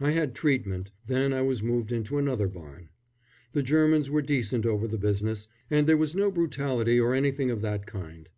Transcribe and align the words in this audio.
I 0.00 0.12
had 0.12 0.34
treatment, 0.34 0.90
then 1.06 1.34
I 1.34 1.42
was 1.42 1.62
moved 1.62 1.92
into 1.92 2.16
another 2.16 2.48
barn. 2.48 2.88
The 3.52 3.62
Germans 3.62 4.08
were 4.08 4.22
decent 4.22 4.64
over 4.64 4.88
the 4.88 4.96
business, 4.96 5.48
and 5.70 5.86
there 5.86 5.98
was 5.98 6.16
no 6.16 6.30
brutality 6.30 6.98
or 6.98 7.12
anything 7.12 7.50
of 7.50 7.60
that 7.60 7.84
kind. 7.84 8.30